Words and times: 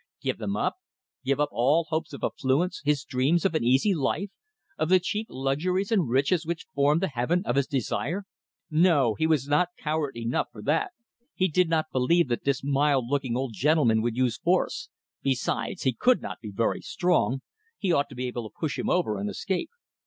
Give 0.19 0.39
them 0.39 0.55
up! 0.57 0.77
Give 1.23 1.39
up 1.39 1.49
all 1.51 1.83
his 1.83 1.89
hopes 1.89 2.11
of 2.13 2.23
affluence, 2.23 2.81
his 2.83 3.03
dreams 3.03 3.45
of 3.45 3.53
an 3.53 3.63
easy 3.63 3.93
life, 3.93 4.31
of 4.79 4.89
the 4.89 4.99
cheap 4.99 5.27
luxuries 5.29 5.91
and 5.91 6.09
riches 6.09 6.43
which 6.43 6.65
formed 6.73 7.03
the 7.03 7.09
Heaven 7.09 7.43
of 7.45 7.55
his 7.55 7.67
desire! 7.67 8.23
No! 8.71 9.13
He 9.13 9.27
was 9.27 9.47
not 9.47 9.69
coward 9.77 10.17
enough 10.17 10.47
for 10.51 10.63
that. 10.63 10.89
He 11.35 11.47
did 11.47 11.69
not 11.69 11.91
believe 11.91 12.29
that 12.29 12.45
this 12.45 12.63
mild 12.63 13.09
looking 13.09 13.37
old 13.37 13.53
gentleman 13.53 14.01
would 14.01 14.17
use 14.17 14.39
force. 14.39 14.89
Besides, 15.21 15.83
he 15.83 15.93
could 15.93 16.19
not 16.19 16.39
be 16.41 16.49
very 16.49 16.81
strong. 16.81 17.43
He 17.77 17.91
ought 17.91 18.09
to 18.09 18.15
be 18.15 18.25
able 18.25 18.49
to 18.49 18.57
push 18.59 18.79
him 18.79 18.89
over 18.89 19.19
and 19.19 19.29
escape! 19.29 19.69